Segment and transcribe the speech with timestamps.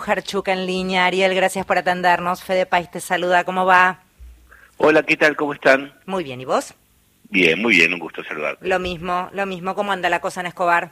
[0.00, 1.06] Jarchuca en línea.
[1.06, 2.42] Ariel, gracias por atendernos.
[2.42, 3.44] Fede País te saluda.
[3.44, 4.00] ¿Cómo va?
[4.76, 5.36] Hola, ¿qué tal?
[5.36, 5.94] ¿Cómo están?
[6.04, 6.40] Muy bien.
[6.40, 6.74] ¿Y vos?
[7.30, 7.94] Bien, muy bien.
[7.94, 8.58] Un gusto saludar.
[8.60, 9.76] Lo mismo, lo mismo.
[9.76, 10.90] ¿Cómo anda la cosa en Escobar?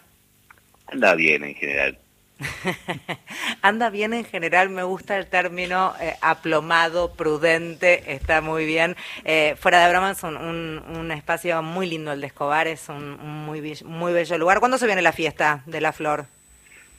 [0.87, 1.99] Anda bien en general.
[3.63, 8.97] anda bien en general, me gusta el término eh, aplomado, prudente, está muy bien.
[9.25, 13.17] Eh, fuera de broma es un, espacio muy lindo el de Escobar, es un,
[13.47, 14.61] muy, muy bello lugar.
[14.61, 16.27] ¿Cuándo se viene la fiesta de la flor?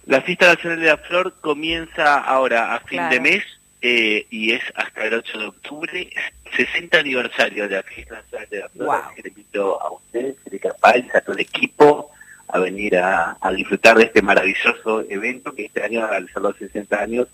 [0.05, 3.43] La fiesta nacional de la flor comienza ahora a fin de mes
[3.81, 6.09] eh, y es hasta el 8 de octubre,
[6.55, 8.87] 60 aniversario de la fiesta nacional de la flor.
[8.87, 9.23] Wow.
[9.23, 10.35] Le invito a ustedes,
[11.13, 12.11] a todo el equipo,
[12.47, 16.57] a venir a, a, disfrutar de este maravilloso evento que este año, al ser los
[16.57, 17.27] 60 años,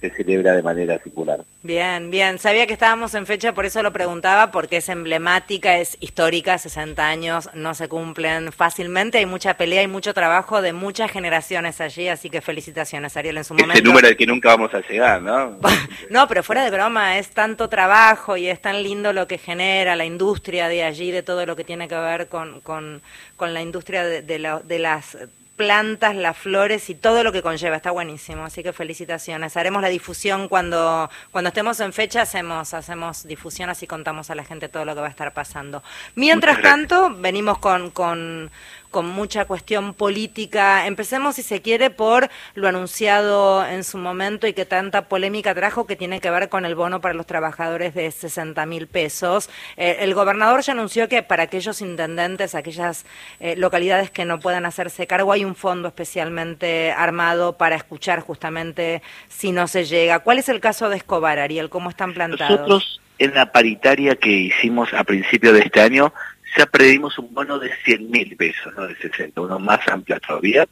[0.00, 1.40] se celebra de manera circular.
[1.62, 2.38] Bien, bien.
[2.38, 7.06] Sabía que estábamos en fecha, por eso lo preguntaba, porque es emblemática, es histórica, 60
[7.06, 12.08] años no se cumplen fácilmente, hay mucha pelea y mucho trabajo de muchas generaciones allí,
[12.08, 13.74] así que felicitaciones, Ariel, en su momento.
[13.74, 15.58] Ese número al que nunca vamos a llegar, ¿no?
[16.10, 19.96] no, pero fuera de broma, es tanto trabajo y es tan lindo lo que genera
[19.96, 23.00] la industria de allí, de todo lo que tiene que ver con, con,
[23.36, 25.16] con la industria de, de, de las
[25.56, 27.76] plantas, las flores y todo lo que conlleva.
[27.76, 29.56] Está buenísimo, así que felicitaciones.
[29.56, 34.44] Haremos la difusión cuando, cuando estemos en fecha, hacemos, hacemos difusión, así contamos a la
[34.44, 35.82] gente todo lo que va a estar pasando.
[36.14, 38.50] Mientras tanto, venimos con, con,
[38.90, 40.86] con mucha cuestión política.
[40.86, 45.86] Empecemos, si se quiere, por lo anunciado en su momento y que tanta polémica trajo,
[45.86, 49.50] que tiene que ver con el bono para los trabajadores de 60 mil pesos.
[49.76, 53.04] Eh, el gobernador ya anunció que para aquellos intendentes, aquellas
[53.40, 59.02] eh, localidades que no puedan hacerse cargo, hay un fondo especialmente armado para escuchar justamente
[59.28, 60.18] si no se llega.
[60.18, 61.70] ¿Cuál es el caso de Escobar, Ariel?
[61.70, 62.50] ¿Cómo están plantados?
[62.50, 66.12] Nosotros, en la paritaria que hicimos a principio de este año,
[66.56, 70.66] ya predimos un bono de 100 mil pesos, no de 60, uno más amplio todavía.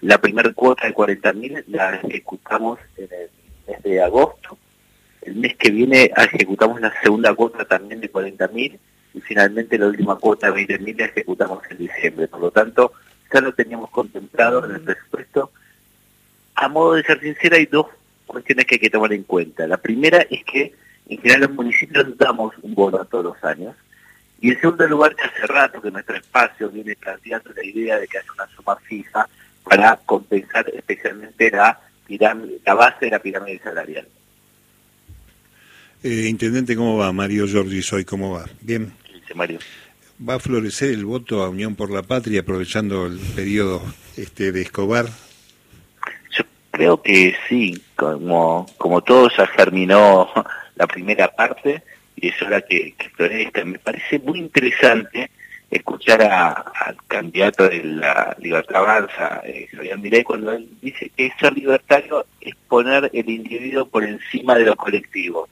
[0.00, 3.30] La primera cuota de 40 mil la ejecutamos en el
[3.66, 4.58] mes de agosto.
[5.22, 8.78] El mes que viene ejecutamos la segunda cuota también de 40 mil
[9.14, 12.28] y finalmente la última cuota de 20 mil la ejecutamos en diciembre.
[12.28, 12.92] Por lo tanto,
[13.32, 15.50] ya lo teníamos contemplado en el presupuesto.
[16.54, 17.86] A modo de ser sincera, hay dos
[18.26, 19.66] cuestiones que hay que tomar en cuenta.
[19.66, 20.74] La primera es que
[21.08, 23.74] en general los municipios damos un bono todos los años
[24.40, 28.06] y en segundo lugar, que hace rato que nuestro espacio viene planteando la idea de
[28.06, 29.28] que haya una suma fija
[29.64, 31.80] para compensar especialmente la,
[32.64, 34.06] la base de la pirámide salarial.
[36.02, 37.12] Eh, Intendente, ¿cómo va?
[37.12, 38.44] Mario Giorgi, soy, ¿cómo va?
[38.60, 38.92] Bien.
[39.12, 39.58] Dice Mario.
[40.18, 43.82] ¿Va a florecer el voto a Unión por la Patria aprovechando el periodo
[44.16, 45.04] este, de Escobar?
[46.30, 50.30] Yo creo que sí, como, como todo ya germinó
[50.74, 51.82] la primera parte,
[52.16, 53.62] y es hora que, que florezca.
[53.66, 55.30] Me parece muy interesante
[55.70, 62.24] escuchar al candidato de la Libertad Avanza, eh, Javier cuando él dice que ser libertario
[62.40, 65.48] es poner el individuo por encima de lo colectivo.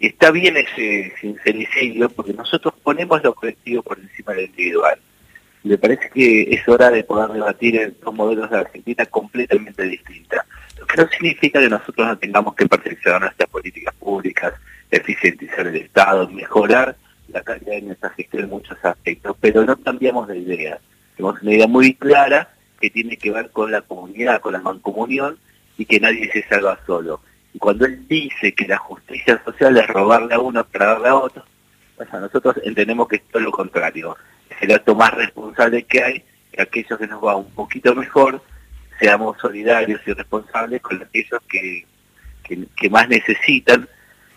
[0.00, 4.96] Y está bien ese sincericidio porque nosotros ponemos lo colectivo por encima del individual.
[5.64, 10.46] Me parece que es hora de poder debatir en dos modelos de Argentina completamente distintas.
[10.78, 14.54] Lo que no significa que nosotros no tengamos que perfeccionar nuestras políticas públicas,
[14.88, 20.28] eficientizar el Estado, mejorar la calidad de nuestra gestión en muchos aspectos, pero no cambiamos
[20.28, 20.78] de idea.
[21.16, 22.50] Tenemos una idea muy clara
[22.80, 25.38] que tiene que ver con la comunidad, con la mancomunión
[25.76, 27.20] y que nadie se salva solo.
[27.58, 31.44] Cuando él dice que la justicia social es robarle a uno para darle a otro,
[31.96, 34.16] pues nosotros entendemos que es todo lo contrario.
[34.48, 38.42] Es el acto más responsable que hay, que aquellos que nos va un poquito mejor,
[38.98, 41.84] seamos solidarios y responsables con aquellos que,
[42.42, 43.88] que más necesitan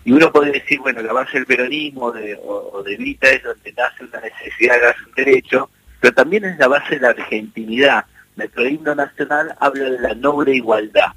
[0.04, 2.08] y uno puede decir, bueno, la base del peronismo
[2.44, 6.68] o, de Vita es donde nace una necesidad, de un derecho, pero también es la
[6.68, 8.06] base de la argentinidad.
[8.36, 11.12] Nuestro himno nacional habla de la noble igualdad.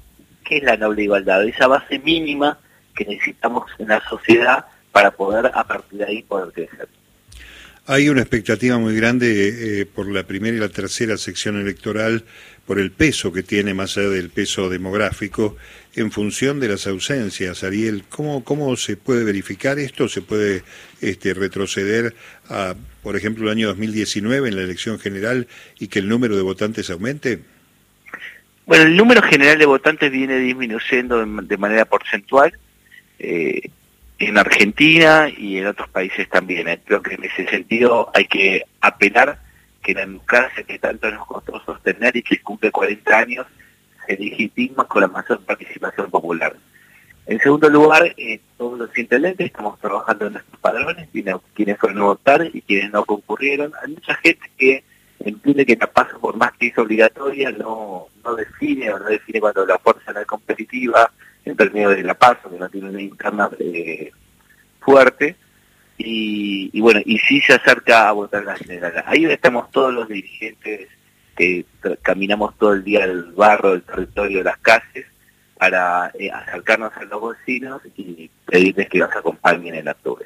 [0.45, 1.43] ¿Qué es la noble igualdad?
[1.43, 2.59] Esa base mínima
[2.95, 6.87] que necesitamos en la sociedad para poder a partir de ahí poder crecer.
[7.87, 12.23] Hay una expectativa muy grande eh, por la primera y la tercera sección electoral,
[12.65, 15.55] por el peso que tiene más allá del peso demográfico,
[15.95, 17.63] en función de las ausencias.
[17.63, 20.09] Ariel, ¿cómo, cómo se puede verificar esto?
[20.09, 20.63] ¿Se puede
[21.01, 22.15] este, retroceder
[22.49, 25.47] a, por ejemplo, el año 2019 en la elección general
[25.77, 27.41] y que el número de votantes aumente?
[28.65, 32.57] Bueno, el número general de votantes viene disminuyendo de, manera porcentual.
[33.19, 33.69] Eh,
[34.19, 36.67] en Argentina y en otros países también.
[36.67, 36.79] ¿eh?
[36.85, 39.39] Creo que en ese sentido hay que apelar
[39.81, 43.45] que la democracia que tanto nos costó sostener y que cumple 40 años
[44.07, 46.55] se legitima con la mayor participación popular.
[47.27, 52.05] En segundo lugar, eh, todos los intendentes estamos trabajando en nuestros padrones, quienes fueron a
[52.05, 53.71] votar y quienes no concurrieron.
[53.81, 54.83] Hay mucha gente que
[55.19, 59.39] entiende que la paso por más que es obligatoria no, no define o no define
[59.39, 61.11] cuando la fuerza no es competitiva
[61.45, 64.11] en términos de la paso, que no tiene una interna eh,
[64.79, 65.35] fuerte,
[65.97, 69.03] y, bueno, y sí se acerca a votar la general.
[69.05, 70.89] Ahí estamos todos los dirigentes
[71.35, 71.65] que
[72.01, 75.05] caminamos todo el día el barro, el territorio, las calles,
[75.57, 80.25] para eh, acercarnos a los vecinos y pedirles que nos acompañen en octubre.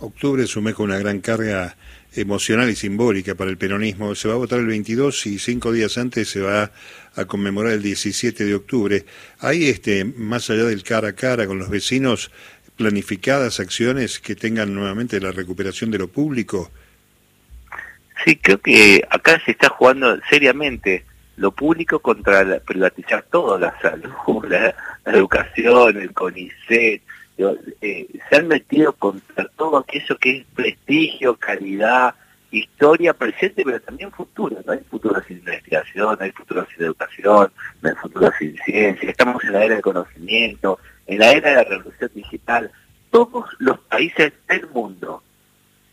[0.00, 1.76] Octubre sume con una gran carga
[2.14, 4.14] emocional y simbólica para el peronismo.
[4.14, 6.72] Se va a votar el 22 y cinco días antes se va
[7.14, 9.04] a conmemorar el 17 de octubre.
[9.38, 12.30] Hay, este, más allá del cara a cara con los vecinos,
[12.76, 16.70] planificadas acciones que tengan nuevamente la recuperación de lo público?
[18.24, 21.04] Sí, creo que acá se está jugando seriamente
[21.36, 24.74] lo público contra privatizar todo, la salud, la,
[25.06, 27.02] educación, el CONICET,
[27.38, 32.14] eh, se han metido contra todo aquello que es prestigio, calidad,
[32.50, 34.56] historia presente, pero también futuro.
[34.64, 39.10] No hay futuro sin investigación, no hay futuro sin educación, no hay futuro sin ciencia.
[39.10, 42.70] Estamos en la era del conocimiento, en la era de la revolución digital,
[43.10, 45.22] todos los países del mundo,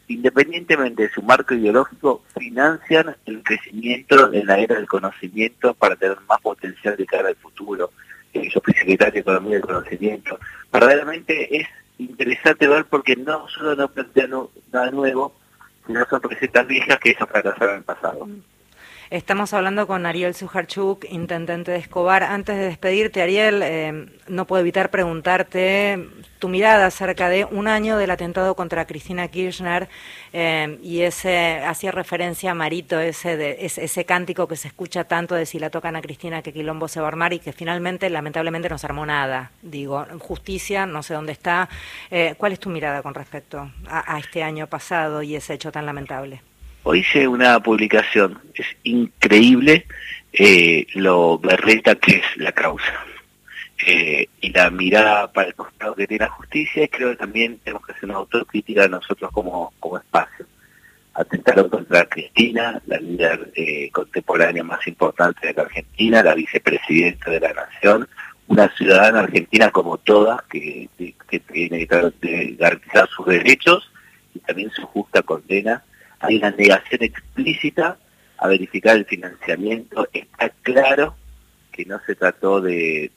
[0.07, 6.17] independientemente de su marco ideológico, financian el crecimiento en la era del conocimiento para tener
[6.27, 7.91] más potencial de cara al futuro.
[8.33, 10.39] Eh, yo secretario de Economía del Conocimiento.
[10.71, 11.67] Verdaderamente es
[11.97, 14.31] interesante ver porque no solo no plantean
[14.71, 15.35] nada nuevo,
[15.85, 18.25] sino son recetas viejas que eso fracasaron en el pasado.
[18.25, 18.41] Mm.
[19.11, 22.21] Estamos hablando con Ariel Sujarchuk, intendente de Escobar.
[22.21, 26.07] Antes de despedirte, Ariel, eh, no puedo evitar preguntarte
[26.37, 29.89] tu mirada acerca de un año del atentado contra Cristina Kirchner
[30.31, 35.33] eh, y ese hacía referencia a Marito, ese, de, ese, cántico que se escucha tanto
[35.33, 38.11] de si la tocan a Cristina que Quilombo se va a armar y que finalmente,
[38.11, 39.49] lamentablemente, no se armó nada.
[39.63, 41.67] Digo, justicia, no sé dónde está.
[42.11, 45.87] Eh, ¿Cuál es tu mirada con respecto a este año pasado y ese hecho tan
[45.87, 46.43] lamentable?
[46.83, 49.85] Hoy hice una publicación, es increíble
[50.31, 53.05] eh, lo berreta que es la causa.
[53.85, 57.59] Eh, y la mirada para el costado que tiene la justicia, y creo que también
[57.59, 60.45] tenemos que hacer una autocrítica nosotros como, como espacio.
[61.13, 67.39] Atentaron contra Cristina, la líder eh, contemporánea más importante de la Argentina, la vicepresidenta de
[67.41, 68.07] la Nación,
[68.47, 70.89] una ciudadana argentina como todas, que
[71.51, 73.91] tiene que garantizar sus derechos
[74.33, 75.83] y también su justa condena
[76.19, 77.97] hay una negación explícita
[78.37, 80.07] a verificar el financiamiento.
[80.11, 81.15] Está claro
[81.71, 83.11] que no se trató de,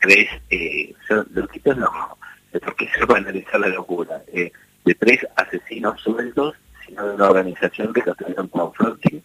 [0.00, 0.94] tres, eh,
[1.32, 1.90] loquitos no,
[2.64, 4.50] porque se va a analizar la locura, eh,
[4.84, 6.54] de tres asesinos sueltos,
[6.86, 9.20] sino de una organización que tuvieron como fronting.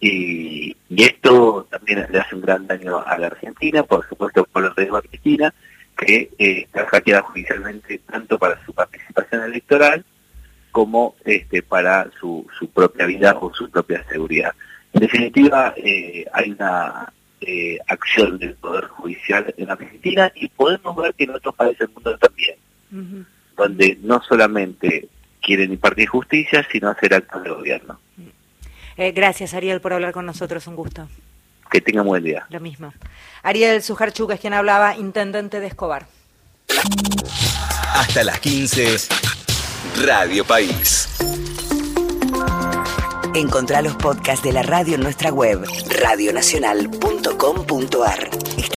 [0.00, 4.74] Y, esto también le hace un gran daño a la Argentina, por supuesto por el
[4.74, 5.52] riesgo Argentina,
[5.96, 10.04] que eh, está hackeada judicialmente tanto para su participación electoral
[10.76, 14.52] como este, para su, su propia vida o su propia seguridad.
[14.92, 21.14] En definitiva, eh, hay una eh, acción del Poder Judicial en Argentina y podemos ver
[21.14, 22.56] que en otros países del mundo también,
[23.56, 25.08] donde no solamente
[25.40, 27.98] quieren impartir justicia, sino hacer actos de gobierno.
[28.98, 30.66] Eh, gracias, Ariel, por hablar con nosotros.
[30.66, 31.08] Un gusto.
[31.70, 32.44] Que tenga buen día.
[32.50, 32.92] Lo mismo.
[33.42, 36.06] Ariel Sujarchuk es quien hablaba, intendente de Escobar.
[37.94, 39.35] Hasta las 15.
[40.04, 41.08] Radio País.
[43.34, 45.62] Encontrá los podcasts de la radio en nuestra web,
[46.00, 48.30] radionacional.com.ar.